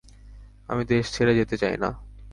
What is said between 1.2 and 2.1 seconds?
যেতে চাই না।